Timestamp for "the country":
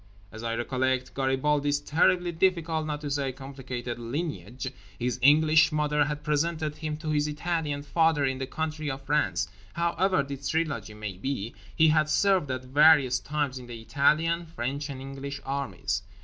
8.39-8.89